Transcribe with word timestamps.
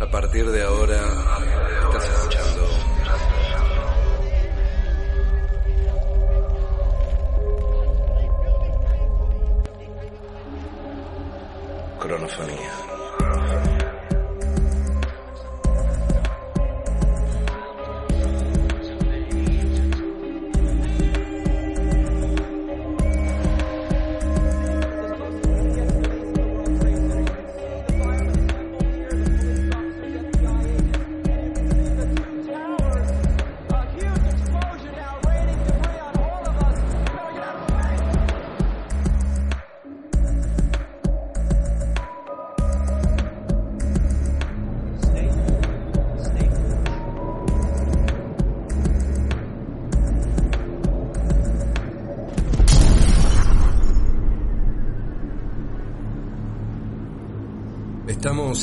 A 0.00 0.06
partir 0.06 0.48
de 0.48 0.62
ahora 0.62 1.00
estás 1.86 2.04
escuchando 2.04 2.57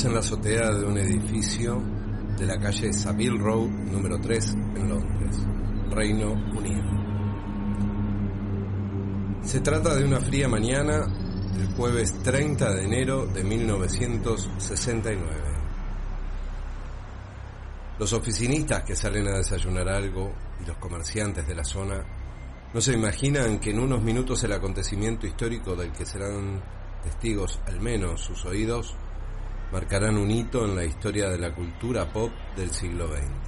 En 0.04 0.12
la 0.12 0.20
azotea 0.20 0.72
de 0.72 0.84
un 0.84 0.98
edificio 0.98 1.82
de 2.38 2.44
la 2.44 2.60
calle 2.60 2.92
Savile 2.92 3.38
Road 3.38 3.66
número 3.66 4.20
3 4.20 4.52
en 4.76 4.88
Londres, 4.90 5.36
Reino 5.90 6.32
Unido. 6.32 6.84
Se 9.42 9.60
trata 9.60 9.94
de 9.94 10.04
una 10.04 10.20
fría 10.20 10.48
mañana 10.48 11.06
del 11.56 11.66
jueves 11.74 12.12
30 12.22 12.74
de 12.74 12.84
enero 12.84 13.26
de 13.26 13.42
1969. 13.42 15.24
Los 17.98 18.12
oficinistas 18.12 18.82
que 18.82 18.94
salen 18.94 19.26
a 19.28 19.38
desayunar 19.38 19.88
algo 19.88 20.34
y 20.62 20.66
los 20.66 20.76
comerciantes 20.76 21.48
de 21.48 21.54
la 21.54 21.64
zona 21.64 22.04
no 22.72 22.80
se 22.82 22.92
imaginan 22.92 23.58
que 23.58 23.70
en 23.70 23.80
unos 23.80 24.02
minutos 24.02 24.44
el 24.44 24.52
acontecimiento 24.52 25.26
histórico 25.26 25.74
del 25.74 25.90
que 25.92 26.04
serán 26.04 26.62
testigos 27.02 27.58
al 27.66 27.80
menos 27.80 28.20
sus 28.20 28.44
oídos 28.44 28.94
marcarán 29.72 30.16
un 30.16 30.30
hito 30.30 30.64
en 30.64 30.76
la 30.76 30.84
historia 30.84 31.28
de 31.28 31.38
la 31.38 31.54
cultura 31.54 32.12
pop 32.12 32.30
del 32.56 32.70
siglo 32.70 33.08
XX. 33.08 33.46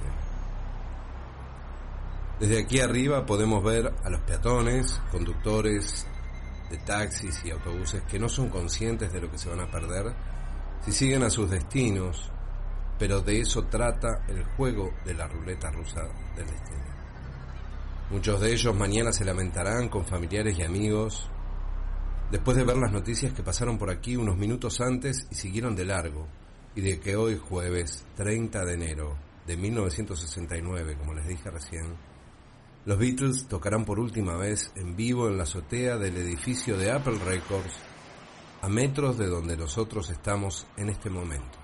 Desde 2.39 2.59
aquí 2.61 2.79
arriba 2.79 3.25
podemos 3.25 3.63
ver 3.63 3.93
a 4.03 4.09
los 4.09 4.21
peatones, 4.21 5.01
conductores 5.11 6.07
de 6.69 6.77
taxis 6.77 7.43
y 7.43 7.51
autobuses 7.51 8.03
que 8.03 8.19
no 8.19 8.29
son 8.29 8.49
conscientes 8.49 9.11
de 9.11 9.21
lo 9.21 9.31
que 9.31 9.37
se 9.37 9.49
van 9.49 9.59
a 9.59 9.71
perder 9.71 10.13
si 10.85 10.91
siguen 10.91 11.23
a 11.23 11.29
sus 11.29 11.49
destinos, 11.49 12.31
pero 12.97 13.21
de 13.21 13.41
eso 13.41 13.65
trata 13.65 14.23
el 14.27 14.43
juego 14.55 14.93
de 15.03 15.13
la 15.13 15.27
ruleta 15.27 15.69
rusa 15.71 16.01
del 16.35 16.47
destino. 16.47 16.79
Muchos 18.11 18.39
de 18.39 18.53
ellos 18.53 18.75
mañana 18.75 19.11
se 19.11 19.25
lamentarán 19.25 19.89
con 19.89 20.05
familiares 20.05 20.57
y 20.57 20.63
amigos 20.63 21.29
después 22.31 22.57
de 22.57 22.63
ver 22.63 22.77
las 22.77 22.91
noticias 22.91 23.33
que 23.33 23.43
pasaron 23.43 23.77
por 23.77 23.89
aquí 23.89 24.15
unos 24.15 24.37
minutos 24.37 24.81
antes 24.81 25.27
y 25.31 25.35
siguieron 25.35 25.75
de 25.75 25.85
largo, 25.85 26.27
y 26.75 26.81
de 26.81 26.99
que 26.99 27.15
hoy 27.15 27.37
jueves 27.37 28.05
30 28.15 28.65
de 28.65 28.73
enero 28.73 29.17
de 29.45 29.57
1969, 29.57 30.95
como 30.97 31.13
les 31.13 31.27
dije 31.27 31.49
recién, 31.49 31.95
los 32.85 32.97
Beatles 32.97 33.47
tocarán 33.47 33.85
por 33.85 33.99
última 33.99 34.35
vez 34.35 34.71
en 34.75 34.95
vivo 34.95 35.27
en 35.27 35.37
la 35.37 35.43
azotea 35.43 35.97
del 35.97 36.17
edificio 36.17 36.77
de 36.77 36.91
Apple 36.91 37.19
Records, 37.25 37.73
a 38.61 38.69
metros 38.69 39.17
de 39.17 39.27
donde 39.27 39.57
nosotros 39.57 40.09
estamos 40.09 40.67
en 40.77 40.89
este 40.89 41.09
momento. 41.09 41.57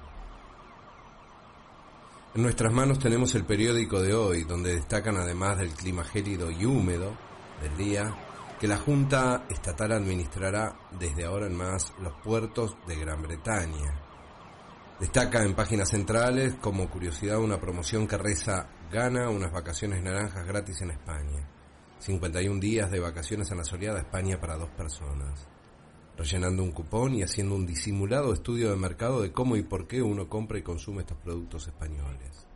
En 2.34 2.42
nuestras 2.42 2.74
manos 2.74 3.00
tenemos 3.00 3.34
el 3.36 3.46
periódico 3.46 4.02
de 4.02 4.14
hoy, 4.14 4.44
donde 4.44 4.76
destacan 4.76 5.16
además 5.16 5.58
del 5.58 5.70
clima 5.70 6.04
gélido 6.04 6.52
y 6.52 6.66
húmedo 6.66 7.16
del 7.62 7.78
día, 7.78 8.14
que 8.60 8.68
la 8.68 8.78
Junta 8.78 9.46
Estatal 9.50 9.92
administrará 9.92 10.76
desde 10.98 11.26
ahora 11.26 11.48
en 11.48 11.56
más 11.56 11.94
los 12.02 12.14
puertos 12.24 12.78
de 12.88 12.96
Gran 12.96 13.22
Bretaña. 13.22 14.02
Destaca 15.00 15.44
en 15.44 15.56
páginas 15.56 15.90
centrales 15.90 16.56
como 16.56 16.90
curiosidad 16.90 17.40
una 17.40 17.60
promoción 17.60 18.08
que 18.08 18.18
reza 18.18 18.70
gana 18.90 19.30
unas 19.30 19.52
vacaciones 19.52 20.02
naranjas 20.02 20.48
gratis 20.48 20.82
en 20.82 20.92
España. 20.92 21.50
51 22.00 22.60
días 22.62 22.90
de 22.92 23.00
vacaciones 23.02 23.52
en 23.52 23.58
la 23.58 23.66
soleada 23.66 24.00
España 24.00 24.40
para 24.40 24.56
dos 24.56 24.70
personas. 24.70 25.50
Rellenando 26.18 26.64
un 26.64 26.72
cupón 26.72 27.16
y 27.16 27.24
haciendo 27.24 27.56
un 27.56 27.66
disimulado 27.66 28.32
estudio 28.32 28.70
de 28.70 28.78
mercado 28.78 29.22
de 29.22 29.34
cómo 29.34 29.58
y 29.58 29.64
por 29.64 29.86
qué 29.86 30.02
uno 30.02 30.30
compra 30.30 30.58
y 30.58 30.62
consume 30.62 31.02
estos 31.02 31.18
productos 31.18 31.68
españoles. 31.68 32.48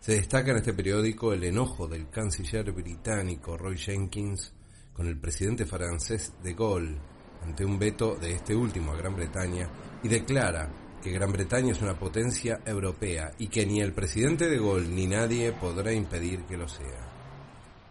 Se 0.00 0.12
destaca 0.12 0.50
en 0.50 0.58
este 0.58 0.74
periódico 0.74 1.32
el 1.32 1.44
enojo 1.44 1.86
del 1.86 2.10
canciller 2.10 2.72
británico 2.72 3.56
Roy 3.56 3.78
Jenkins 3.78 4.53
con 4.94 5.06
el 5.06 5.18
presidente 5.18 5.66
francés 5.66 6.32
de 6.42 6.54
Gaulle 6.54 6.96
ante 7.42 7.64
un 7.64 7.78
veto 7.78 8.14
de 8.16 8.32
este 8.32 8.54
último 8.54 8.92
a 8.92 8.96
Gran 8.96 9.16
Bretaña 9.16 9.68
y 10.02 10.08
declara 10.08 10.70
que 11.02 11.12
Gran 11.12 11.32
Bretaña 11.32 11.72
es 11.72 11.82
una 11.82 11.98
potencia 11.98 12.60
europea 12.64 13.32
y 13.38 13.48
que 13.48 13.66
ni 13.66 13.80
el 13.80 13.92
presidente 13.92 14.48
de 14.48 14.56
Gaulle 14.56 14.88
ni 14.88 15.06
nadie 15.06 15.52
podrá 15.52 15.92
impedir 15.92 16.44
que 16.44 16.56
lo 16.56 16.68
sea. 16.68 17.12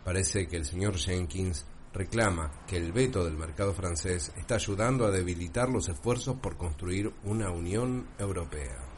Parece 0.03 0.47
que 0.47 0.57
el 0.57 0.65
señor 0.65 0.97
Jenkins 0.97 1.65
reclama 1.93 2.51
que 2.67 2.77
el 2.77 2.91
veto 2.91 3.23
del 3.23 3.37
mercado 3.37 3.73
francés 3.73 4.31
está 4.35 4.55
ayudando 4.55 5.05
a 5.05 5.11
debilitar 5.11 5.69
los 5.69 5.89
esfuerzos 5.89 6.37
por 6.37 6.57
construir 6.57 7.13
una 7.23 7.51
Unión 7.51 8.07
Europea. 8.17 8.92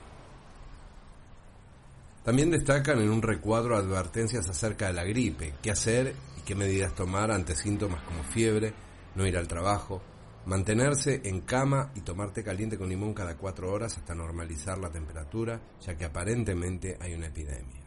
También 2.26 2.50
destacan 2.50 3.00
en 3.00 3.12
un 3.12 3.22
recuadro 3.22 3.78
advertencias 3.78 4.50
acerca 4.50 4.88
de 4.88 4.94
la 4.94 5.04
gripe, 5.04 5.54
qué 5.62 5.70
hacer 5.70 6.16
y 6.36 6.42
qué 6.42 6.56
medidas 6.56 6.96
tomar 6.96 7.30
ante 7.30 7.56
síntomas 7.56 8.02
como 8.02 8.24
fiebre, 8.24 8.74
no 9.14 9.28
ir 9.28 9.38
al 9.38 9.48
trabajo, 9.48 10.02
mantenerse 10.48 11.22
en 11.24 11.42
cama 11.42 11.92
y 11.94 12.02
tomar 12.02 12.32
té 12.32 12.44
caliente 12.44 12.80
con 12.80 12.90
limón 12.90 13.14
cada 13.14 13.38
cuatro 13.38 13.72
horas 13.72 13.96
hasta 13.96 14.16
normalizar 14.16 14.80
la 14.80 14.90
temperatura, 14.90 15.62
ya 15.80 15.96
que 15.96 16.06
aparentemente 16.06 16.98
hay 17.00 17.14
una 17.14 17.28
epidemia. 17.28 17.84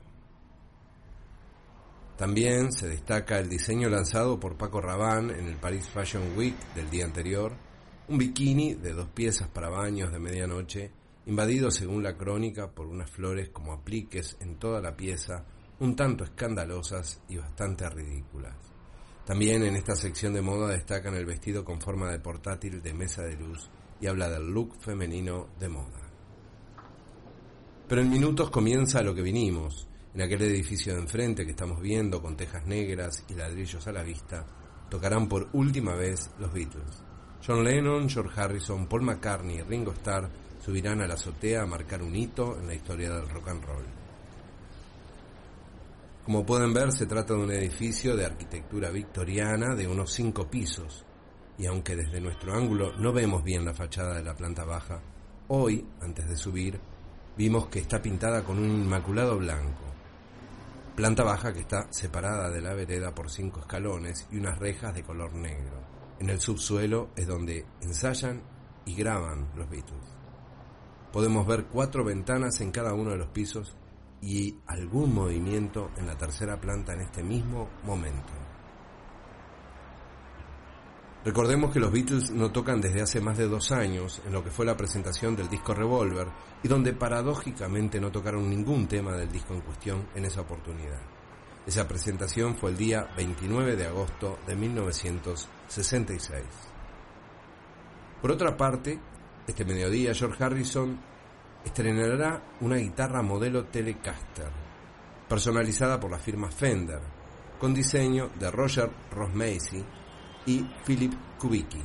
También 2.16 2.70
se 2.70 2.88
destaca 2.88 3.40
el 3.40 3.48
diseño 3.48 3.88
lanzado 3.88 4.38
por 4.38 4.56
Paco 4.56 4.80
Rabanne 4.80 5.36
en 5.36 5.48
el 5.48 5.56
Paris 5.56 5.88
Fashion 5.88 6.36
Week 6.36 6.54
del 6.76 6.88
día 6.90 7.04
anterior, 7.04 7.52
un 8.06 8.18
bikini 8.18 8.74
de 8.74 8.92
dos 8.92 9.08
piezas 9.08 9.48
para 9.48 9.68
baños 9.68 10.12
de 10.12 10.20
medianoche, 10.20 10.92
invadido 11.28 11.70
según 11.70 12.02
la 12.02 12.16
crónica 12.16 12.70
por 12.70 12.86
unas 12.86 13.10
flores 13.10 13.50
como 13.50 13.74
apliques 13.74 14.38
en 14.40 14.56
toda 14.56 14.80
la 14.80 14.96
pieza, 14.96 15.44
un 15.78 15.94
tanto 15.94 16.24
escandalosas 16.24 17.20
y 17.28 17.36
bastante 17.36 17.88
ridículas. 17.90 18.56
También 19.26 19.62
en 19.62 19.76
esta 19.76 19.94
sección 19.94 20.32
de 20.32 20.40
moda 20.40 20.68
destacan 20.68 21.14
el 21.14 21.26
vestido 21.26 21.66
con 21.66 21.82
forma 21.82 22.10
de 22.10 22.18
portátil 22.18 22.80
de 22.80 22.94
mesa 22.94 23.24
de 23.24 23.36
luz 23.36 23.68
y 24.00 24.06
habla 24.06 24.30
del 24.30 24.50
look 24.50 24.76
femenino 24.80 25.48
de 25.60 25.68
moda. 25.68 26.00
Pero 27.86 28.00
en 28.00 28.08
minutos 28.08 28.48
comienza 28.48 29.02
lo 29.02 29.14
que 29.14 29.20
vinimos, 29.20 29.86
en 30.14 30.22
aquel 30.22 30.40
edificio 30.40 30.94
de 30.94 31.00
enfrente 31.00 31.44
que 31.44 31.50
estamos 31.50 31.82
viendo 31.82 32.22
con 32.22 32.38
tejas 32.38 32.64
negras 32.64 33.22
y 33.28 33.34
ladrillos 33.34 33.86
a 33.86 33.92
la 33.92 34.02
vista, 34.02 34.46
tocarán 34.88 35.28
por 35.28 35.50
última 35.52 35.94
vez 35.94 36.30
los 36.38 36.50
Beatles. 36.50 37.02
John 37.46 37.62
Lennon, 37.62 38.08
George 38.08 38.40
Harrison, 38.40 38.86
Paul 38.86 39.02
McCartney 39.02 39.60
Ringo 39.60 39.92
Starr 39.92 40.47
subirán 40.68 41.00
a 41.00 41.06
la 41.06 41.14
azotea 41.14 41.62
a 41.62 41.66
marcar 41.66 42.02
un 42.02 42.14
hito 42.14 42.58
en 42.60 42.66
la 42.66 42.74
historia 42.74 43.10
del 43.10 43.26
rock 43.30 43.48
and 43.48 43.64
roll. 43.64 43.86
Como 46.26 46.44
pueden 46.44 46.74
ver, 46.74 46.92
se 46.92 47.06
trata 47.06 47.32
de 47.32 47.40
un 47.40 47.50
edificio 47.50 48.14
de 48.14 48.26
arquitectura 48.26 48.90
victoriana 48.90 49.74
de 49.74 49.88
unos 49.88 50.12
cinco 50.12 50.46
pisos, 50.50 51.06
y 51.56 51.64
aunque 51.64 51.96
desde 51.96 52.20
nuestro 52.20 52.52
ángulo 52.52 52.92
no 52.98 53.14
vemos 53.14 53.42
bien 53.42 53.64
la 53.64 53.72
fachada 53.72 54.16
de 54.16 54.22
la 54.22 54.36
planta 54.36 54.66
baja, 54.66 55.00
hoy, 55.48 55.86
antes 56.02 56.28
de 56.28 56.36
subir, 56.36 56.78
vimos 57.34 57.68
que 57.68 57.78
está 57.78 58.02
pintada 58.02 58.44
con 58.44 58.58
un 58.58 58.68
inmaculado 58.68 59.38
blanco. 59.38 59.86
Planta 60.94 61.24
baja 61.24 61.50
que 61.54 61.60
está 61.60 61.90
separada 61.90 62.50
de 62.50 62.60
la 62.60 62.74
vereda 62.74 63.14
por 63.14 63.30
cinco 63.30 63.60
escalones 63.60 64.28
y 64.30 64.36
unas 64.36 64.58
rejas 64.58 64.94
de 64.94 65.02
color 65.02 65.32
negro. 65.32 65.80
En 66.20 66.28
el 66.28 66.42
subsuelo 66.42 67.08
es 67.16 67.26
donde 67.26 67.64
ensayan 67.80 68.42
y 68.84 68.94
graban 68.94 69.48
los 69.56 69.70
Beatles. 69.70 70.17
Podemos 71.12 71.46
ver 71.46 71.66
cuatro 71.66 72.04
ventanas 72.04 72.60
en 72.60 72.70
cada 72.70 72.94
uno 72.94 73.10
de 73.10 73.18
los 73.18 73.28
pisos 73.28 73.76
y 74.20 74.56
algún 74.66 75.14
movimiento 75.14 75.90
en 75.96 76.06
la 76.06 76.16
tercera 76.16 76.60
planta 76.60 76.92
en 76.92 77.00
este 77.00 77.22
mismo 77.22 77.68
momento. 77.84 78.32
Recordemos 81.24 81.72
que 81.72 81.80
los 81.80 81.90
Beatles 81.92 82.30
no 82.30 82.52
tocan 82.52 82.80
desde 82.80 83.02
hace 83.02 83.20
más 83.20 83.36
de 83.36 83.48
dos 83.48 83.72
años 83.72 84.22
en 84.24 84.32
lo 84.32 84.44
que 84.44 84.50
fue 84.50 84.64
la 84.64 84.76
presentación 84.76 85.34
del 85.34 85.48
disco 85.48 85.74
Revolver 85.74 86.28
y 86.62 86.68
donde 86.68 86.92
paradójicamente 86.92 88.00
no 88.00 88.12
tocaron 88.12 88.48
ningún 88.48 88.86
tema 88.86 89.16
del 89.16 89.30
disco 89.30 89.52
en 89.52 89.60
cuestión 89.62 90.06
en 90.14 90.24
esa 90.24 90.42
oportunidad. 90.42 91.00
Esa 91.66 91.86
presentación 91.86 92.56
fue 92.56 92.70
el 92.70 92.76
día 92.76 93.10
29 93.16 93.76
de 93.76 93.86
agosto 93.86 94.38
de 94.46 94.56
1966. 94.56 96.44
Por 98.22 98.30
otra 98.30 98.56
parte, 98.56 98.98
este 99.48 99.64
mediodía 99.64 100.14
George 100.14 100.44
Harrison 100.44 101.00
estrenará 101.64 102.42
una 102.60 102.76
guitarra 102.76 103.22
modelo 103.22 103.64
Telecaster, 103.64 104.50
personalizada 105.26 105.98
por 105.98 106.10
la 106.10 106.18
firma 106.18 106.50
Fender, 106.50 107.00
con 107.58 107.72
diseño 107.72 108.30
de 108.38 108.50
Roger 108.50 108.90
Rosmacy 109.10 109.82
y 110.46 110.64
Philip 110.86 111.14
Kubicki, 111.38 111.82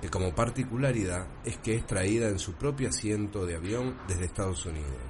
que 0.00 0.10
como 0.10 0.34
particularidad 0.34 1.26
es 1.44 1.56
que 1.58 1.74
es 1.74 1.86
traída 1.86 2.28
en 2.28 2.38
su 2.38 2.52
propio 2.52 2.90
asiento 2.90 3.46
de 3.46 3.56
avión 3.56 3.96
desde 4.06 4.26
Estados 4.26 4.66
Unidos. 4.66 5.00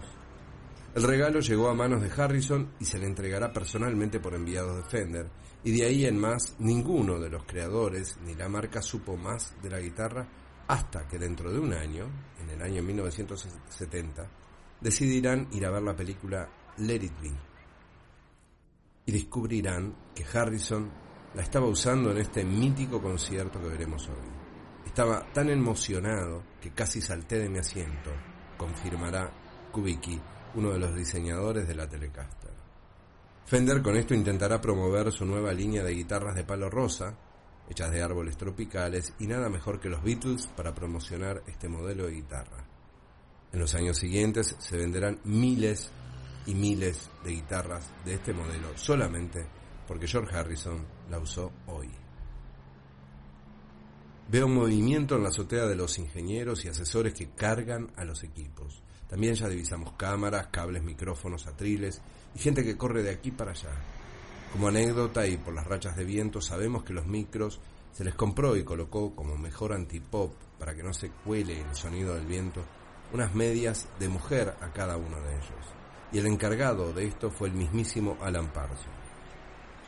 El 0.95 1.03
regalo 1.03 1.41
llegó 1.41 1.69
a 1.69 1.75
manos 1.75 2.01
de 2.01 2.11
Harrison 2.11 2.71
y 2.79 2.85
se 2.85 2.99
le 2.99 3.07
entregará 3.07 3.53
personalmente 3.53 4.21
por 4.21 4.35
enviados 4.35 4.77
de 4.77 4.85
Fender, 4.85 5.31
y 5.65 5.73
de 5.73 5.85
ahí 5.85 6.07
en 6.07 6.17
más 6.17 6.55
ninguno 6.61 7.19
de 7.19 7.29
los 7.29 7.45
creadores 7.45 8.19
ni 8.25 8.35
la 8.37 8.49
marca 8.49 8.81
supo 8.81 9.17
más 9.17 9.55
de 9.63 9.71
la 9.71 9.81
guitarra 9.81 10.27
hasta 10.69 11.07
que 11.07 11.19
dentro 11.19 11.53
de 11.53 11.59
un 11.59 11.73
año, 11.73 12.07
en 12.41 12.51
el 12.51 12.63
año 12.63 12.83
1970, 12.83 14.27
decidirán 14.81 15.49
ir 15.53 15.67
a 15.67 15.71
ver 15.71 15.83
la 15.83 15.97
película 15.97 16.49
Let 16.79 17.03
It 17.05 17.21
Be 17.21 17.33
y 19.07 19.13
descubrirán 19.13 19.95
que 20.15 20.25
Harrison 20.25 20.91
la 21.35 21.43
estaba 21.43 21.67
usando 21.67 22.11
en 22.11 22.19
este 22.19 22.45
mítico 22.45 23.01
concierto 23.01 23.61
que 23.61 23.69
veremos 23.69 24.09
hoy. 24.09 24.29
Estaba 24.85 25.25
tan 25.33 25.49
emocionado 25.49 26.43
que 26.61 26.73
casi 26.73 27.01
salté 27.01 27.39
de 27.39 27.49
mi 27.49 27.59
asiento, 27.59 28.11
confirmará 28.57 29.31
Kubicki, 29.71 30.21
uno 30.55 30.71
de 30.71 30.79
los 30.79 30.95
diseñadores 30.95 31.69
de 31.69 31.75
la 31.75 31.89
Telecaster. 31.89 32.51
Fender 33.45 33.81
con 33.81 33.97
esto 33.97 34.15
intentará 34.15 34.61
promover 34.61 35.13
su 35.13 35.25
nueva 35.25 35.53
línea 35.53 35.85
de 35.85 35.95
guitarras 35.95 36.35
de 36.35 36.45
palo 36.45 36.69
rosa, 36.69 37.17
hechas 37.69 37.91
de 37.91 38.03
árboles 38.03 38.37
tropicales, 38.37 39.13
y 39.19 39.27
nada 39.27 39.49
mejor 39.49 39.81
que 39.81 39.89
los 39.89 40.03
Beatles 40.03 40.47
para 40.49 40.75
promocionar 40.75 41.43
este 41.47 41.69
modelo 41.69 42.07
de 42.07 42.13
guitarra. 42.13 42.65
En 43.53 43.61
los 43.61 43.75
años 43.75 43.99
siguientes 43.99 44.57
se 44.59 44.77
venderán 44.77 45.21
miles 45.25 45.91
y 46.47 46.55
miles 46.55 47.11
de 47.25 47.33
guitarras 47.33 47.91
de 48.05 48.15
este 48.15 48.33
modelo 48.33 48.77
solamente 48.77 49.47
porque 49.87 50.07
George 50.07 50.35
Harrison 50.37 50.85
la 51.11 51.19
usó 51.19 51.53
hoy. 51.67 51.89
Veo 54.29 54.47
un 54.47 54.55
movimiento 54.55 55.17
en 55.17 55.23
la 55.23 55.29
azotea 55.29 55.67
de 55.67 55.77
los 55.77 55.99
ingenieros 55.99 56.65
y 56.65 56.69
asesores 56.69 57.15
que 57.15 57.31
cargan 57.31 57.93
a 57.97 58.05
los 58.05 58.25
equipos. 58.25 58.83
También 59.09 59.35
ya 59.35 59.49
divisamos 59.49 59.93
cámaras, 59.93 60.49
cables, 60.49 60.83
micrófonos, 60.83 61.47
atriles 61.47 62.03
y 62.35 62.41
gente 62.41 62.65
que 62.65 62.77
corre 62.77 63.05
de 63.05 63.11
aquí 63.11 63.31
para 63.31 63.53
allá. 63.53 63.71
Como 64.57 64.69
anécdota 64.69 65.27
y 65.27 65.37
por 65.37 65.53
las 65.53 65.67
rachas 65.67 65.97
de 65.97 66.05
viento 66.05 66.41
sabemos 66.41 66.83
que 66.83 66.95
los 66.95 67.05
micros 67.05 67.61
se 67.93 68.05
les 68.05 68.15
compró 68.15 68.57
y 68.57 68.65
colocó 68.65 69.15
como 69.15 69.37
mejor 69.37 69.75
antipop 69.75 70.33
para 70.59 70.75
que 70.75 70.83
no 70.83 70.95
se 70.95 71.11
cuele 71.11 71.61
el 71.61 71.75
sonido 71.75 72.15
del 72.15 72.25
viento 72.25 72.63
unas 73.13 73.35
medias 73.35 73.87
de 73.99 74.09
mujer 74.09 74.57
a 74.63 74.73
cada 74.73 74.97
uno 74.97 75.21
de 75.21 75.35
ellos. 75.35 75.75
Y 76.11 76.17
el 76.21 76.27
encargado 76.27 76.95
de 76.95 77.07
esto 77.07 77.31
fue 77.31 77.49
el 77.49 77.55
mismísimo 77.55 78.17
Alan 78.23 78.51
Parsons. 78.51 78.89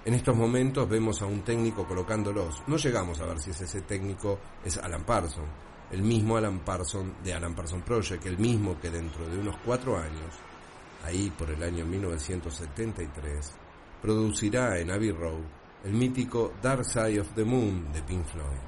En 0.04 0.12
estos 0.12 0.36
momentos 0.36 0.86
vemos 0.86 1.22
a 1.22 1.24
un 1.24 1.40
técnico 1.40 1.88
colocándolos. 1.88 2.62
No 2.66 2.76
llegamos 2.76 3.20
a 3.20 3.24
ver 3.26 3.40
si 3.40 3.52
ese 3.52 3.80
técnico 3.80 4.38
es 4.62 4.76
Alan 4.76 5.04
Parsons, 5.04 5.48
el 5.90 6.02
mismo 6.02 6.36
Alan 6.36 6.58
Parsons 6.58 7.24
de 7.24 7.32
Alan 7.32 7.54
Parsons 7.54 7.84
Project, 7.84 8.26
el 8.26 8.36
mismo 8.36 8.78
que 8.78 8.90
dentro 8.90 9.26
de 9.30 9.38
unos 9.38 9.56
cuatro 9.64 9.96
años, 9.96 10.34
ahí 11.06 11.32
por 11.38 11.48
el 11.48 11.62
año 11.62 11.86
1973, 11.86 13.54
producirá 14.00 14.78
en 14.78 14.90
Abbey 14.90 15.10
Road 15.10 15.42
el 15.84 15.92
mítico 15.92 16.54
Dark 16.60 16.84
Side 16.84 17.20
of 17.20 17.34
the 17.34 17.44
Moon 17.44 17.92
de 17.92 18.02
Pink 18.02 18.24
Floyd, 18.24 18.58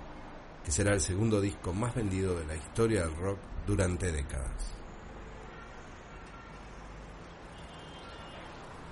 que 0.65 0.71
será 0.71 0.94
el 0.94 1.00
segundo 1.00 1.41
disco 1.41 1.73
más 1.73 1.94
vendido 1.94 2.38
de 2.38 2.47
la 2.47 2.56
historia 2.56 3.03
del 3.03 3.17
rock 3.17 3.38
durante 3.67 4.12
décadas. 4.12 4.75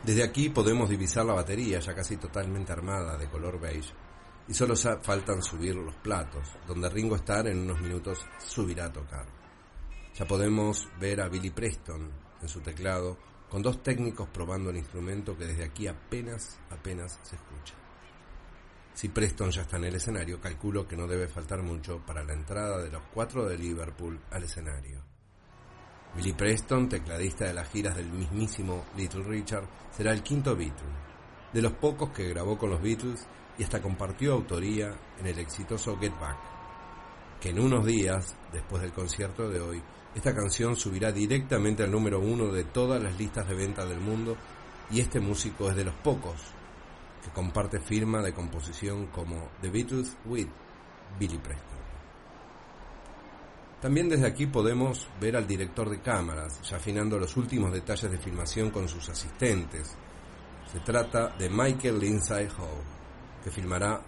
Desde 0.04 0.22
aquí 0.22 0.48
podemos 0.48 0.88
divisar 0.88 1.26
la 1.26 1.34
batería 1.34 1.80
ya 1.80 1.94
casi 1.94 2.16
totalmente 2.16 2.72
armada 2.72 3.16
de 3.16 3.28
color 3.28 3.60
beige 3.60 3.92
y 4.48 4.54
solo 4.54 4.74
faltan 4.76 5.42
subir 5.42 5.74
los 5.74 5.94
platos, 5.96 6.48
donde 6.66 6.88
Ringo 6.88 7.16
Starr 7.16 7.48
en 7.48 7.58
unos 7.58 7.80
minutos 7.80 8.24
subirá 8.38 8.86
a 8.86 8.92
tocar. 8.92 9.26
Ya 10.14 10.26
podemos 10.26 10.88
ver 10.98 11.20
a 11.20 11.28
Billy 11.28 11.50
Preston 11.50 12.10
en 12.40 12.48
su 12.48 12.60
teclado 12.60 13.18
con 13.50 13.62
dos 13.62 13.82
técnicos 13.82 14.28
probando 14.28 14.70
el 14.70 14.76
instrumento 14.76 15.36
que 15.36 15.46
desde 15.46 15.64
aquí 15.64 15.86
apenas, 15.86 16.58
apenas 16.70 17.18
se 17.22 17.36
escucha. 17.36 17.74
Si 18.94 19.08
Preston 19.08 19.50
ya 19.50 19.62
está 19.62 19.76
en 19.76 19.84
el 19.84 19.94
escenario, 19.94 20.40
calculo 20.40 20.86
que 20.86 20.96
no 20.96 21.06
debe 21.06 21.28
faltar 21.28 21.62
mucho 21.62 22.00
para 22.04 22.24
la 22.24 22.32
entrada 22.32 22.82
de 22.82 22.90
los 22.90 23.02
cuatro 23.14 23.46
de 23.46 23.56
Liverpool 23.56 24.18
al 24.30 24.42
escenario. 24.42 25.00
Billy 26.16 26.32
Preston, 26.32 26.88
tecladista 26.88 27.44
de 27.44 27.54
las 27.54 27.68
giras 27.68 27.94
del 27.94 28.10
mismísimo 28.10 28.84
Little 28.96 29.22
Richard, 29.22 29.68
será 29.96 30.12
el 30.12 30.22
quinto 30.22 30.56
Beatle, 30.56 30.88
de 31.52 31.62
los 31.62 31.72
pocos 31.74 32.10
que 32.10 32.28
grabó 32.28 32.58
con 32.58 32.70
los 32.70 32.82
Beatles 32.82 33.26
y 33.56 33.62
hasta 33.62 33.80
compartió 33.80 34.32
autoría 34.32 34.92
en 35.20 35.26
el 35.26 35.38
exitoso 35.38 35.96
Get 35.98 36.18
Back, 36.18 36.57
que 37.40 37.50
en 37.50 37.60
unos 37.60 37.86
días, 37.86 38.34
después 38.52 38.82
del 38.82 38.92
concierto 38.92 39.48
de 39.48 39.60
hoy, 39.60 39.82
esta 40.14 40.34
canción 40.34 40.74
subirá 40.74 41.12
directamente 41.12 41.84
al 41.84 41.92
número 41.92 42.18
uno 42.18 42.52
de 42.52 42.64
todas 42.64 43.02
las 43.02 43.16
listas 43.18 43.48
de 43.48 43.54
venta 43.54 43.84
del 43.84 44.00
mundo 44.00 44.36
y 44.90 45.00
este 45.00 45.20
músico 45.20 45.70
es 45.70 45.76
de 45.76 45.84
los 45.84 45.94
pocos 45.94 46.34
que 47.22 47.30
comparte 47.30 47.78
firma 47.78 48.22
de 48.22 48.32
composición 48.32 49.06
como 49.08 49.50
The 49.60 49.70
Beatles 49.70 50.16
with 50.24 50.48
Billy 51.18 51.38
Preston. 51.38 51.78
También 53.80 54.08
desde 54.08 54.26
aquí 54.26 54.46
podemos 54.46 55.06
ver 55.20 55.36
al 55.36 55.46
director 55.46 55.88
de 55.88 56.00
cámaras, 56.00 56.60
ya 56.68 56.78
afinando 56.78 57.16
los 57.16 57.36
últimos 57.36 57.72
detalles 57.72 58.10
de 58.10 58.18
filmación 58.18 58.70
con 58.70 58.88
sus 58.88 59.08
asistentes. 59.08 59.96
Se 60.72 60.80
trata 60.80 61.28
de 61.38 61.48
Michael 61.48 62.00
Lindsay 62.00 62.48
Hall, 62.58 62.82
que 63.44 63.50
filmará, 63.50 64.00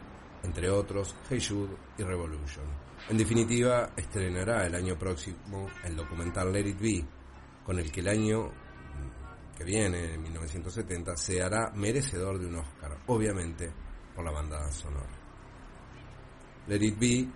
entre 0.43 0.69
otros, 0.71 1.15
Hey 1.29 1.41
Jude 1.41 1.77
y 1.99 2.03
Revolution. 2.03 2.90
En 3.09 3.17
definitiva, 3.17 3.91
estrenará 3.97 4.67
el 4.67 4.75
año 4.75 4.97
próximo 4.99 5.69
el 5.85 5.97
documental 5.97 6.53
Let 6.53 6.69
It 6.69 6.81
Be, 6.81 7.05
con 7.65 7.79
el 7.79 7.91
que 7.91 8.01
el 8.01 8.09
año 8.09 8.53
que 9.57 9.65
viene, 9.65 10.15
en 10.15 10.23
1970, 10.23 11.17
se 11.17 11.43
hará 11.43 11.73
merecedor 11.75 12.39
de 12.39 12.47
un 12.47 12.57
Oscar, 12.57 12.99
obviamente 13.09 13.73
por 14.15 14.25
la 14.25 14.31
banda 14.31 14.71
sonora. 14.71 15.19
Let 16.69 16.83
It 16.83 16.99
Be 16.99 17.29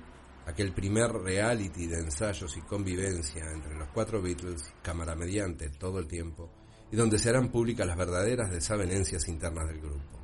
aquel 0.46 0.72
primer 0.72 1.10
reality 1.12 1.86
de 1.86 2.00
ensayos 2.00 2.56
y 2.56 2.60
convivencia 2.62 3.50
entre 3.50 3.74
los 3.76 3.88
cuatro 3.88 4.20
Beatles, 4.20 4.72
cámara 4.82 5.14
mediante 5.14 5.70
todo 5.70 5.98
el 5.98 6.06
tiempo, 6.06 6.50
y 6.90 6.96
donde 6.96 7.18
se 7.18 7.30
harán 7.30 7.48
públicas 7.48 7.86
las 7.86 7.96
verdaderas 7.96 8.50
desavenencias 8.50 9.26
internas 9.28 9.68
del 9.68 9.80
grupo. 9.80 10.20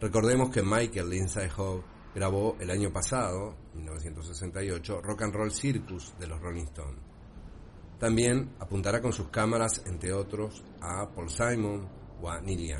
Recordemos 0.00 0.50
que 0.50 0.62
Michael 0.62 1.10
Lindsay 1.10 1.48
Hogg 1.56 1.84
grabó 2.14 2.56
el 2.60 2.70
año 2.70 2.92
pasado, 2.92 3.54
1968, 3.74 5.00
Rock 5.02 5.22
and 5.22 5.34
Roll 5.34 5.50
Circus 5.50 6.14
de 6.18 6.26
los 6.26 6.40
Rolling 6.40 6.64
Stones. 6.64 7.00
También 7.98 8.50
apuntará 8.58 9.00
con 9.00 9.12
sus 9.12 9.28
cámaras, 9.28 9.82
entre 9.86 10.12
otros, 10.12 10.62
a 10.80 11.08
Paul 11.08 11.30
Simon 11.30 11.88
o 12.20 12.28
a 12.28 12.40
Neil. 12.40 12.74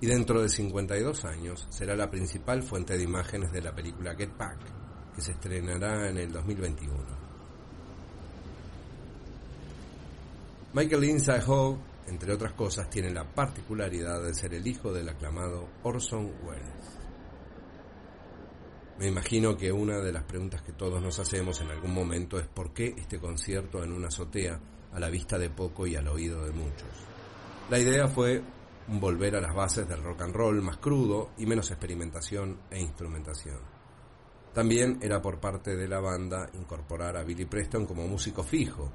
Y 0.00 0.06
dentro 0.06 0.42
de 0.42 0.48
52 0.48 1.24
años 1.24 1.66
será 1.70 1.96
la 1.96 2.10
principal 2.10 2.62
fuente 2.62 2.96
de 2.96 3.04
imágenes 3.04 3.50
de 3.52 3.62
la 3.62 3.74
película 3.74 4.14
Get 4.14 4.36
Back, 4.36 4.58
que 5.14 5.22
se 5.22 5.32
estrenará 5.32 6.10
en 6.10 6.18
el 6.18 6.30
2021. 6.30 6.94
Michael 10.74 11.00
Lindsay 11.00 11.40
Hogg, 11.46 11.78
entre 12.08 12.32
otras 12.32 12.52
cosas, 12.52 12.90
tiene 12.90 13.10
la 13.10 13.24
particularidad 13.24 14.22
de 14.22 14.34
ser 14.34 14.54
el 14.54 14.66
hijo 14.66 14.92
del 14.92 15.08
aclamado 15.08 15.68
Orson 15.84 16.32
Welles. 16.44 17.03
Me 18.98 19.08
imagino 19.08 19.56
que 19.56 19.72
una 19.72 19.98
de 19.98 20.12
las 20.12 20.22
preguntas 20.22 20.62
que 20.62 20.72
todos 20.72 21.02
nos 21.02 21.18
hacemos 21.18 21.60
en 21.60 21.70
algún 21.70 21.92
momento 21.92 22.38
es 22.38 22.46
por 22.46 22.72
qué 22.72 22.94
este 22.96 23.18
concierto 23.18 23.82
en 23.82 23.92
una 23.92 24.06
azotea 24.06 24.60
a 24.92 25.00
la 25.00 25.10
vista 25.10 25.36
de 25.36 25.50
poco 25.50 25.86
y 25.86 25.96
al 25.96 26.06
oído 26.06 26.44
de 26.44 26.52
muchos. 26.52 26.88
La 27.70 27.78
idea 27.80 28.06
fue 28.06 28.40
volver 28.86 29.34
a 29.34 29.40
las 29.40 29.54
bases 29.54 29.88
del 29.88 30.02
rock 30.02 30.22
and 30.22 30.34
roll 30.34 30.62
más 30.62 30.76
crudo 30.76 31.30
y 31.38 31.46
menos 31.46 31.70
experimentación 31.70 32.60
e 32.70 32.80
instrumentación. 32.80 33.58
También 34.52 35.00
era 35.02 35.20
por 35.20 35.40
parte 35.40 35.74
de 35.74 35.88
la 35.88 35.98
banda 35.98 36.48
incorporar 36.54 37.16
a 37.16 37.24
Billy 37.24 37.46
Preston 37.46 37.86
como 37.86 38.06
músico 38.06 38.44
fijo. 38.44 38.92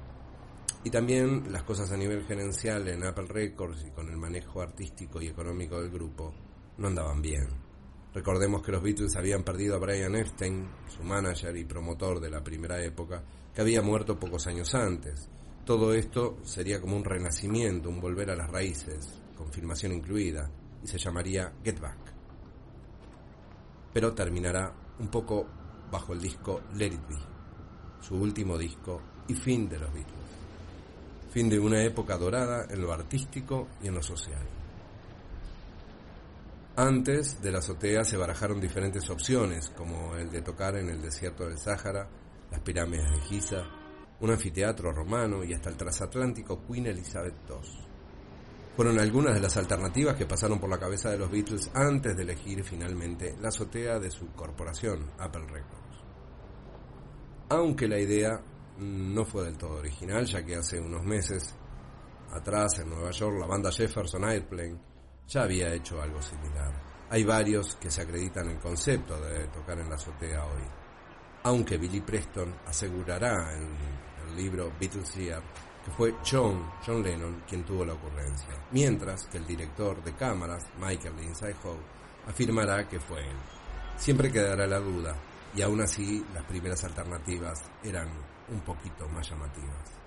Y 0.82 0.88
también 0.88 1.52
las 1.52 1.64
cosas 1.64 1.92
a 1.92 1.96
nivel 1.98 2.24
gerencial 2.24 2.88
en 2.88 3.04
Apple 3.04 3.26
Records 3.28 3.84
y 3.86 3.90
con 3.90 4.08
el 4.08 4.16
manejo 4.16 4.62
artístico 4.62 5.20
y 5.20 5.28
económico 5.28 5.78
del 5.78 5.90
grupo 5.90 6.32
no 6.78 6.88
andaban 6.88 7.20
bien. 7.20 7.69
Recordemos 8.12 8.62
que 8.62 8.72
los 8.72 8.82
Beatles 8.82 9.14
habían 9.16 9.44
perdido 9.44 9.76
a 9.76 9.78
Brian 9.78 10.16
Epstein, 10.16 10.66
su 10.88 11.04
manager 11.04 11.56
y 11.56 11.64
promotor 11.64 12.18
de 12.18 12.30
la 12.30 12.42
primera 12.42 12.82
época, 12.82 13.22
que 13.54 13.60
había 13.60 13.82
muerto 13.82 14.18
pocos 14.18 14.48
años 14.48 14.74
antes. 14.74 15.28
Todo 15.64 15.94
esto 15.94 16.38
sería 16.42 16.80
como 16.80 16.96
un 16.96 17.04
renacimiento, 17.04 17.88
un 17.88 18.00
volver 18.00 18.30
a 18.30 18.36
las 18.36 18.50
raíces, 18.50 19.20
confirmación 19.36 19.92
incluida, 19.92 20.50
y 20.82 20.88
se 20.88 20.98
llamaría 20.98 21.52
Get 21.62 21.78
Back. 21.78 21.98
Pero 23.92 24.12
terminará 24.12 24.74
un 24.98 25.08
poco 25.08 25.46
bajo 25.90 26.12
el 26.12 26.20
disco 26.20 26.62
Let 26.74 26.86
It 26.86 27.08
Be, 27.08 27.18
su 28.00 28.16
último 28.16 28.58
disco 28.58 29.00
y 29.28 29.34
fin 29.34 29.68
de 29.68 29.78
los 29.78 29.92
Beatles. 29.92 30.16
Fin 31.30 31.48
de 31.48 31.60
una 31.60 31.84
época 31.84 32.16
dorada 32.18 32.66
en 32.68 32.82
lo 32.82 32.92
artístico 32.92 33.68
y 33.82 33.86
en 33.86 33.94
lo 33.94 34.02
social. 34.02 34.59
Antes 36.80 37.42
de 37.42 37.52
la 37.52 37.58
azotea 37.58 38.04
se 38.04 38.16
barajaron 38.16 38.58
diferentes 38.58 39.10
opciones, 39.10 39.68
como 39.76 40.16
el 40.16 40.30
de 40.30 40.40
tocar 40.40 40.76
en 40.76 40.88
el 40.88 41.02
desierto 41.02 41.46
del 41.46 41.58
Sáhara, 41.58 42.08
las 42.50 42.60
pirámides 42.60 43.10
de 43.10 43.20
Giza, 43.20 43.66
un 44.18 44.30
anfiteatro 44.30 44.90
romano 44.90 45.44
y 45.44 45.52
hasta 45.52 45.68
el 45.68 45.76
transatlántico 45.76 46.64
Queen 46.66 46.86
Elizabeth 46.86 47.34
II. 47.46 47.84
Fueron 48.76 48.98
algunas 48.98 49.34
de 49.34 49.40
las 49.40 49.58
alternativas 49.58 50.16
que 50.16 50.24
pasaron 50.24 50.58
por 50.58 50.70
la 50.70 50.78
cabeza 50.78 51.10
de 51.10 51.18
los 51.18 51.30
Beatles 51.30 51.70
antes 51.74 52.16
de 52.16 52.22
elegir 52.22 52.64
finalmente 52.64 53.36
la 53.42 53.48
azotea 53.48 53.98
de 53.98 54.10
su 54.10 54.28
corporación, 54.28 55.10
Apple 55.18 55.48
Records. 55.48 56.02
Aunque 57.50 57.88
la 57.88 57.98
idea 57.98 58.40
no 58.78 59.26
fue 59.26 59.44
del 59.44 59.58
todo 59.58 59.76
original, 59.80 60.24
ya 60.24 60.42
que 60.42 60.56
hace 60.56 60.80
unos 60.80 61.04
meses 61.04 61.54
atrás 62.32 62.78
en 62.78 62.88
Nueva 62.88 63.10
York 63.10 63.36
la 63.38 63.46
banda 63.46 63.70
Jefferson 63.70 64.24
Airplane 64.24 64.89
ya 65.30 65.42
había 65.42 65.72
hecho 65.72 66.02
algo 66.02 66.20
similar. 66.20 66.72
Hay 67.08 67.22
varios 67.22 67.76
que 67.76 67.90
se 67.90 68.02
acreditan 68.02 68.48
el 68.50 68.58
concepto 68.58 69.18
de 69.20 69.46
tocar 69.46 69.78
en 69.78 69.88
la 69.88 69.94
azotea 69.94 70.44
hoy. 70.44 70.62
Aunque 71.44 71.78
Billy 71.78 72.00
Preston 72.00 72.52
asegurará 72.66 73.54
en 73.56 73.68
el 74.28 74.36
libro 74.36 74.72
Beatles 74.78 75.14
Year 75.14 75.40
que 75.84 75.90
fue 75.92 76.14
John, 76.28 76.70
John 76.84 77.02
Lennon 77.02 77.44
quien 77.48 77.64
tuvo 77.64 77.84
la 77.84 77.94
ocurrencia, 77.94 78.54
mientras 78.72 79.24
que 79.26 79.38
el 79.38 79.46
director 79.46 80.02
de 80.04 80.12
cámaras, 80.14 80.66
Michael 80.78 81.14
Inside 81.22 81.56
Hope, 81.64 81.82
afirmará 82.26 82.86
que 82.86 83.00
fue 83.00 83.20
él. 83.20 83.36
Siempre 83.96 84.30
quedará 84.30 84.66
la 84.66 84.78
duda, 84.78 85.16
y 85.54 85.62
aún 85.62 85.80
así 85.80 86.24
las 86.34 86.44
primeras 86.44 86.84
alternativas 86.84 87.62
eran 87.82 88.08
un 88.50 88.60
poquito 88.60 89.08
más 89.08 89.30
llamativas. 89.30 89.99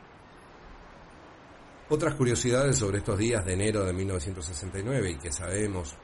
Otras 1.95 2.15
curiosidades 2.15 2.79
sobre 2.79 2.97
estos 2.97 3.19
días 3.19 3.45
de 3.45 3.53
enero 3.53 3.85
de 3.85 3.93
1969 3.93 5.11
y 5.11 5.17
que 5.19 5.31
sabemos 5.31 5.95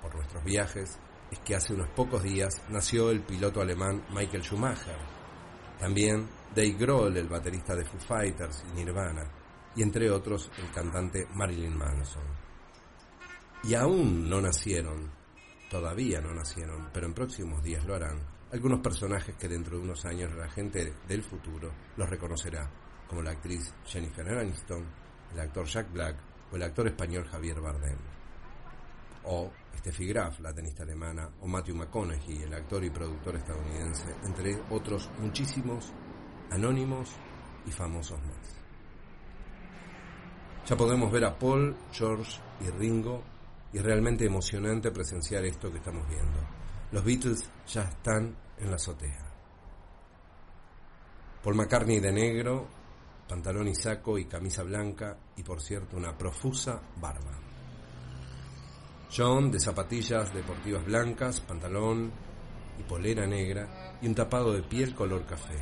por 0.00 0.14
nuestros 0.14 0.42
viajes 0.42 0.98
es 1.30 1.38
que 1.40 1.54
hace 1.54 1.74
unos 1.74 1.90
pocos 1.90 2.22
días 2.22 2.62
nació 2.70 3.10
el 3.10 3.20
piloto 3.20 3.60
alemán 3.60 4.06
Michael 4.14 4.42
Schumacher. 4.42 4.96
También 5.78 6.26
Dave 6.54 6.76
Grohl, 6.78 7.18
el 7.18 7.28
baterista 7.28 7.76
de 7.76 7.84
Foo 7.84 8.00
Fighters 8.00 8.64
y 8.70 8.74
Nirvana, 8.74 9.30
y 9.76 9.82
entre 9.82 10.10
otros 10.10 10.50
el 10.56 10.70
cantante 10.70 11.28
Marilyn 11.34 11.76
Manson. 11.76 12.24
Y 13.64 13.74
aún 13.74 14.30
no 14.30 14.40
nacieron, 14.40 15.10
todavía 15.68 16.22
no 16.22 16.32
nacieron, 16.32 16.88
pero 16.90 17.04
en 17.04 17.12
próximos 17.12 17.62
días 17.62 17.84
lo 17.84 17.96
harán, 17.96 18.18
algunos 18.50 18.80
personajes 18.80 19.36
que 19.36 19.48
dentro 19.48 19.76
de 19.76 19.82
unos 19.82 20.06
años 20.06 20.34
la 20.34 20.48
gente 20.48 20.94
del 21.06 21.22
futuro 21.22 21.70
los 21.98 22.08
reconocerá, 22.08 22.66
como 23.06 23.20
la 23.20 23.32
actriz 23.32 23.74
Jennifer 23.84 24.26
Aniston, 24.26 25.04
el 25.34 25.40
actor 25.40 25.66
Jack 25.66 25.92
Black 25.92 26.16
o 26.52 26.56
el 26.56 26.62
actor 26.62 26.86
español 26.86 27.26
Javier 27.26 27.60
Bardem. 27.60 27.98
O 29.24 29.50
Steffi 29.78 30.06
Graf, 30.06 30.40
la 30.40 30.52
tenista 30.52 30.82
alemana, 30.82 31.28
o 31.40 31.46
Matthew 31.46 31.76
McConaughey, 31.76 32.42
el 32.42 32.54
actor 32.54 32.84
y 32.84 32.90
productor 32.90 33.36
estadounidense, 33.36 34.14
entre 34.24 34.58
otros 34.70 35.10
muchísimos 35.18 35.92
anónimos 36.50 37.10
y 37.66 37.70
famosos 37.70 38.18
más. 38.20 38.64
Ya 40.66 40.76
podemos 40.76 41.10
ver 41.12 41.24
a 41.24 41.38
Paul, 41.38 41.76
George 41.92 42.40
y 42.60 42.70
Ringo 42.70 43.22
y 43.72 43.78
realmente 43.78 44.24
emocionante 44.24 44.90
presenciar 44.90 45.44
esto 45.44 45.70
que 45.70 45.78
estamos 45.78 46.08
viendo. 46.08 46.38
Los 46.92 47.04
Beatles 47.04 47.50
ya 47.66 47.82
están 47.82 48.34
en 48.58 48.70
la 48.70 48.76
azotea. 48.76 49.32
Paul 51.42 51.56
McCartney 51.56 52.00
de 52.00 52.12
negro 52.12 52.66
pantalón 53.28 53.68
y 53.68 53.74
saco 53.74 54.18
y 54.18 54.26
camisa 54.26 54.62
blanca 54.62 55.16
y 55.36 55.42
por 55.42 55.60
cierto 55.60 55.96
una 55.96 56.16
profusa 56.16 56.80
barba. 57.00 57.38
John 59.16 59.50
de 59.50 59.60
zapatillas 59.60 60.34
deportivas 60.34 60.84
blancas, 60.84 61.40
pantalón 61.40 62.10
y 62.78 62.82
polera 62.82 63.26
negra 63.26 63.98
y 64.02 64.06
un 64.06 64.14
tapado 64.14 64.52
de 64.52 64.62
piel 64.62 64.94
color 64.94 65.24
café. 65.24 65.58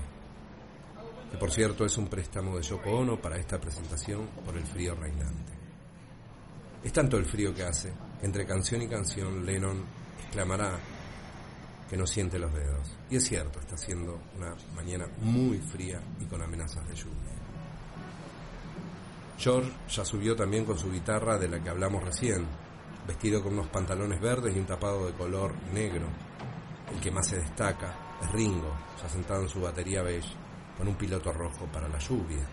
Que 1.30 1.36
por 1.36 1.50
cierto 1.50 1.84
es 1.84 1.96
un 1.98 2.08
préstamo 2.08 2.56
de 2.56 2.62
Yoko 2.62 2.90
Ono 2.90 3.20
para 3.20 3.36
esta 3.36 3.60
presentación 3.60 4.26
por 4.44 4.56
el 4.56 4.64
frío 4.64 4.94
reinante. 4.94 5.52
Es 6.82 6.92
tanto 6.92 7.16
el 7.16 7.26
frío 7.26 7.54
que 7.54 7.62
hace 7.62 7.92
que 8.18 8.26
entre 8.26 8.46
canción 8.46 8.82
y 8.82 8.88
canción 8.88 9.44
Lennon 9.44 9.84
exclamará 10.24 10.78
que 11.88 11.96
no 11.96 12.06
siente 12.06 12.38
los 12.38 12.52
dedos. 12.54 12.90
Y 13.10 13.16
es 13.16 13.24
cierto, 13.24 13.60
está 13.60 13.76
siendo 13.76 14.18
una 14.36 14.56
mañana 14.74 15.06
muy 15.20 15.58
fría 15.58 16.00
y 16.18 16.24
con 16.24 16.40
amenazas 16.40 16.88
de 16.88 16.94
lluvia. 16.94 17.32
George 19.42 19.72
ya 19.88 20.04
subió 20.04 20.36
también 20.36 20.64
con 20.64 20.78
su 20.78 20.88
guitarra 20.88 21.36
de 21.36 21.48
la 21.48 21.60
que 21.60 21.68
hablamos 21.68 22.04
recién, 22.04 22.46
vestido 23.08 23.42
con 23.42 23.54
unos 23.54 23.66
pantalones 23.66 24.20
verdes 24.20 24.54
y 24.54 24.60
un 24.60 24.66
tapado 24.66 25.04
de 25.04 25.14
color 25.14 25.52
negro. 25.72 26.06
El 26.94 27.00
que 27.00 27.10
más 27.10 27.26
se 27.26 27.40
destaca 27.40 28.18
es 28.22 28.30
Ringo, 28.30 28.72
ya 29.02 29.08
sentado 29.08 29.42
en 29.42 29.48
su 29.48 29.60
batería 29.60 30.00
beige, 30.02 30.32
con 30.78 30.86
un 30.86 30.94
piloto 30.94 31.32
rojo 31.32 31.66
para 31.72 31.88
la 31.88 31.98
lluvia. 31.98 32.46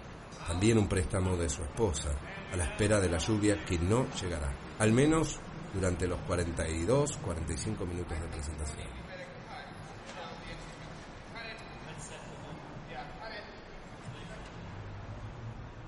También 0.48 0.79
un 0.79 0.88
préstamo 0.88 1.38
de 1.38 1.48
su 1.48 1.62
esposa, 1.62 2.10
a 2.51 2.58
la 2.58 2.63
espera 2.63 3.00
de 3.00 3.10
la 3.10 3.19
lluvia 3.19 3.63
que 3.65 3.77
no 3.77 4.08
llegará, 4.19 4.51
al 4.79 4.91
menos 4.91 5.39
durante 5.72 6.08
los 6.08 6.19
42-45 6.22 7.86
minutos 7.86 8.19
de 8.19 8.27
presentación. 8.31 9.09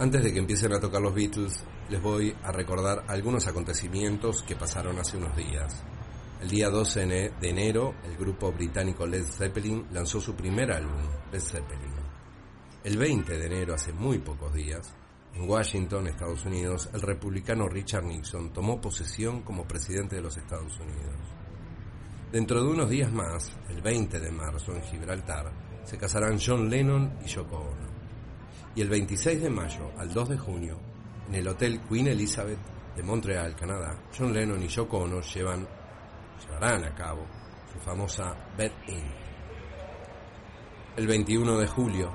Antes 0.01 0.23
de 0.23 0.33
que 0.33 0.39
empiecen 0.39 0.73
a 0.73 0.79
tocar 0.79 0.99
los 0.99 1.13
Beatles, 1.13 1.63
les 1.87 2.01
voy 2.01 2.35
a 2.41 2.51
recordar 2.51 3.03
algunos 3.07 3.45
acontecimientos 3.45 4.41
que 4.41 4.55
pasaron 4.55 4.97
hace 4.97 5.15
unos 5.15 5.35
días. 5.35 5.83
El 6.41 6.49
día 6.49 6.71
12 6.71 7.05
de 7.05 7.49
enero, 7.49 7.93
el 8.03 8.17
grupo 8.17 8.51
británico 8.51 9.05
Led 9.05 9.23
Zeppelin 9.23 9.85
lanzó 9.91 10.19
su 10.19 10.33
primer 10.33 10.71
álbum, 10.71 11.03
Led 11.31 11.39
Zeppelin. 11.39 11.93
El 12.83 12.97
20 12.97 13.37
de 13.37 13.45
enero, 13.45 13.75
hace 13.75 13.93
muy 13.93 14.17
pocos 14.17 14.51
días, 14.55 14.91
en 15.35 15.47
Washington, 15.47 16.07
Estados 16.07 16.45
Unidos, 16.45 16.89
el 16.95 17.01
republicano 17.01 17.69
Richard 17.69 18.05
Nixon 18.05 18.51
tomó 18.51 18.81
posesión 18.81 19.43
como 19.43 19.67
presidente 19.67 20.15
de 20.15 20.23
los 20.23 20.35
Estados 20.35 20.79
Unidos. 20.79 21.19
Dentro 22.31 22.63
de 22.63 22.71
unos 22.71 22.89
días 22.89 23.11
más, 23.11 23.55
el 23.69 23.83
20 23.83 24.19
de 24.19 24.31
marzo, 24.31 24.75
en 24.75 24.81
Gibraltar, 24.81 25.51
se 25.83 25.99
casarán 25.99 26.39
John 26.43 26.71
Lennon 26.71 27.19
y 27.23 27.27
Yoko 27.27 27.57
Ono 27.57 27.90
y 28.75 28.81
el 28.81 28.89
26 28.89 29.41
de 29.41 29.49
mayo 29.49 29.91
al 29.97 30.13
2 30.13 30.29
de 30.29 30.37
junio, 30.37 30.77
en 31.27 31.35
el 31.35 31.47
Hotel 31.47 31.81
Queen 31.81 32.07
Elizabeth 32.07 32.59
de 32.95 33.03
Montreal, 33.03 33.55
Canadá, 33.55 33.97
John 34.17 34.33
Lennon 34.33 34.61
y 34.63 34.67
Yoko 34.67 34.99
Ono 34.99 35.21
llevan, 35.21 35.67
llevarán 36.41 36.85
a 36.85 36.95
cabo 36.95 37.25
su 37.71 37.79
famosa 37.79 38.35
Bed 38.57 38.71
In. 38.87 39.11
El 40.97 41.07
21 41.07 41.57
de 41.57 41.67
julio, 41.67 42.11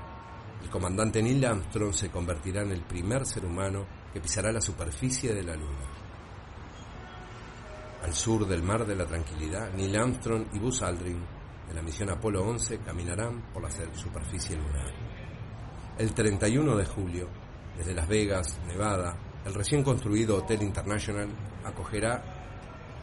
el 0.63 0.71
comandante 0.71 1.23
Neil 1.23 1.45
Armstrong 1.45 1.93
se 1.93 2.11
convertirá 2.11 2.63
en 2.63 2.73
el 2.73 2.83
primer 2.83 3.25
ser 3.27 3.45
humano 3.45 3.87
que 4.13 4.21
pisará 4.21 4.53
la 4.53 4.61
superficie 4.61 5.35
de 5.35 5.43
la 5.43 5.55
Luna. 5.55 5.93
Al 8.03 8.15
sur 8.15 8.47
del 8.47 8.63
Mar 8.63 8.87
de 8.87 8.97
la 8.97 9.07
Tranquilidad, 9.07 9.73
Neil 9.73 9.97
Armstrong 9.97 10.47
y 10.53 10.59
Buzz 10.59 10.83
Aldrin 10.83 11.23
de 11.69 11.75
la 11.75 11.83
misión 11.83 12.11
Apolo 12.11 12.45
11 12.45 12.79
caminarán 12.79 13.51
por 13.53 13.63
la 13.63 13.71
superficie 13.71 14.57
lunar. 14.57 15.16
El 15.99 16.13
31 16.13 16.77
de 16.77 16.85
julio, 16.85 17.27
desde 17.79 17.95
Las 17.95 18.07
Vegas, 18.07 18.61
Nevada, 18.67 19.17
el 19.47 19.55
recién 19.55 19.83
construido 19.83 20.37
Hotel 20.37 20.63
International 20.63 21.27
acogerá 21.65 22.23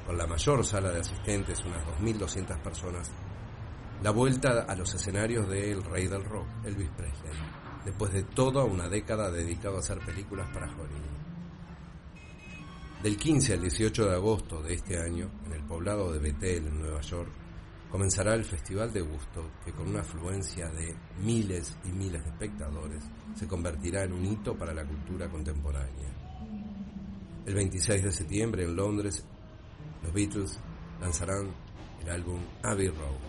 con 0.05 0.15
la 0.15 0.27
mayor 0.27 0.63
sala 0.63 0.91
de 0.91 1.00
asistentes, 1.00 1.63
unas 1.65 1.83
2.200 2.00 2.62
personas, 2.62 3.09
la 4.03 4.12
vuelta 4.12 4.65
a 4.67 4.75
los 4.75 4.93
escenarios 4.93 5.50
del 5.50 5.83
rey 5.83 6.05
del 6.05 6.23
rock, 6.23 6.45
Elvis 6.65 6.89
Presley, 6.89 7.33
después 7.83 8.13
de 8.13 8.23
toda 8.25 8.63
una 8.63 8.88
década 8.88 9.31
dedicado 9.31 9.77
a 9.77 9.79
hacer 9.79 9.97
películas 10.05 10.47
para 10.53 10.67
Hollywood. 10.67 11.13
Del 13.01 13.17
15 13.17 13.53
al 13.53 13.62
18 13.62 14.05
de 14.05 14.13
agosto 14.13 14.62
de 14.62 14.75
este 14.75 15.01
año, 15.01 15.31
en 15.47 15.53
el 15.53 15.63
poblado 15.63 16.12
de 16.12 16.19
Bethel, 16.19 16.67
en 16.67 16.79
Nueva 16.79 17.01
York, 17.01 17.31
comenzará 17.93 18.33
el 18.33 18.43
Festival 18.43 18.91
de 18.91 19.01
Gusto, 19.01 19.51
que 19.63 19.71
con 19.71 19.88
una 19.88 20.01
afluencia 20.01 20.67
de 20.69 20.95
miles 21.21 21.77
y 21.85 21.89
miles 21.89 22.23
de 22.23 22.31
espectadores 22.31 23.03
se 23.35 23.47
convertirá 23.47 24.03
en 24.03 24.13
un 24.13 24.25
hito 24.25 24.57
para 24.57 24.73
la 24.73 24.83
cultura 24.83 25.29
contemporánea. 25.29 26.09
El 27.45 27.53
26 27.53 28.03
de 28.03 28.12
septiembre 28.12 28.63
en 28.63 28.75
Londres, 28.75 29.23
los 30.01 30.12
Beatles 30.12 30.59
lanzarán 31.00 31.53
el 32.01 32.09
álbum 32.09 32.39
Abbey 32.63 32.88
Road. 32.88 33.19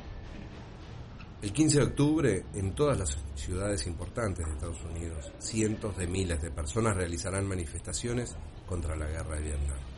El 1.42 1.52
15 1.52 1.78
de 1.80 1.84
octubre, 1.84 2.46
en 2.54 2.74
todas 2.74 2.98
las 2.98 3.18
ciudades 3.34 3.86
importantes 3.86 4.46
de 4.46 4.52
Estados 4.52 4.82
Unidos, 4.82 5.30
cientos 5.40 5.94
de 5.98 6.06
miles 6.06 6.40
de 6.40 6.50
personas 6.50 6.96
realizarán 6.96 7.46
manifestaciones 7.46 8.34
contra 8.66 8.96
la 8.96 9.08
guerra 9.08 9.36
de 9.36 9.42
Vietnam. 9.42 9.93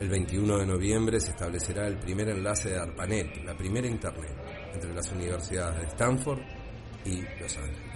El 0.00 0.08
21 0.08 0.58
de 0.58 0.66
noviembre 0.66 1.20
se 1.20 1.30
establecerá 1.30 1.88
el 1.88 1.98
primer 1.98 2.28
enlace 2.28 2.70
de 2.70 2.78
ARPANET, 2.78 3.44
la 3.44 3.56
primera 3.56 3.88
Internet, 3.88 4.36
entre 4.72 4.94
las 4.94 5.10
universidades 5.10 5.80
de 5.80 5.86
Stanford 5.88 6.38
y 7.04 7.22
Los 7.40 7.56
Ángeles. 7.56 7.88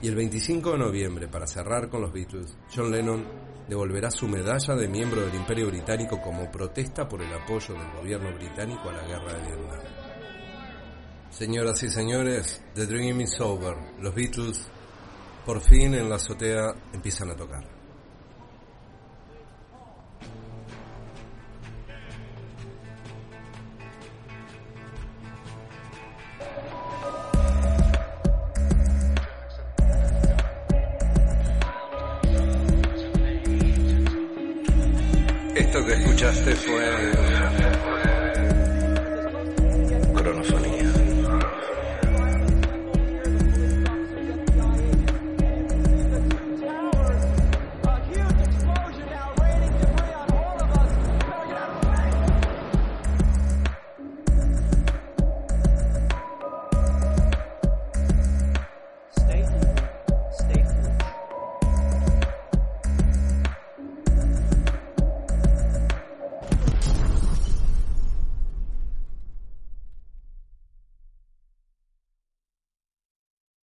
Y 0.00 0.08
el 0.08 0.14
25 0.14 0.72
de 0.72 0.78
noviembre, 0.78 1.28
para 1.28 1.46
cerrar 1.46 1.90
con 1.90 2.00
los 2.00 2.12
Beatles, 2.12 2.56
John 2.74 2.90
Lennon 2.90 3.24
devolverá 3.68 4.10
su 4.10 4.26
medalla 4.26 4.74
de 4.74 4.88
miembro 4.88 5.20
del 5.20 5.34
Imperio 5.34 5.66
Británico 5.66 6.18
como 6.22 6.50
protesta 6.50 7.06
por 7.06 7.20
el 7.20 7.32
apoyo 7.34 7.74
del 7.74 7.92
gobierno 7.92 8.34
británico 8.34 8.88
a 8.88 8.92
la 8.92 9.06
guerra 9.06 9.34
de 9.34 9.46
Vietnam. 9.46 9.80
Señoras 11.28 11.82
y 11.82 11.90
señores, 11.90 12.64
The 12.74 12.86
Dream 12.86 13.20
is 13.20 13.38
over. 13.38 13.76
Los 14.00 14.14
Beatles 14.14 14.66
por 15.44 15.60
fin 15.60 15.94
en 15.94 16.08
la 16.08 16.16
azotea 16.16 16.74
empiezan 16.94 17.30
a 17.30 17.36
tocar. 17.36 17.81